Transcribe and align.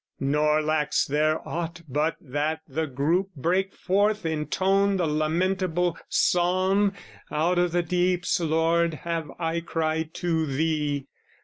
Nor 0.19 0.63
lacks 0.63 1.05
there 1.05 1.47
aught 1.47 1.83
but 1.87 2.15
that 2.19 2.61
the 2.67 2.87
group 2.87 3.29
Break 3.35 3.71
forth, 3.75 4.25
intone 4.25 4.97
the 4.97 5.05
lamentable 5.05 5.95
psalm, 6.09 6.93
"Out 7.29 7.59
of 7.59 7.71
the 7.71 7.83
deeps, 7.83 8.39
Lord, 8.39 8.95
have 8.95 9.29
I 9.37 9.59
cried 9.59 10.15
to 10.15 10.47
thee!" 10.47 11.05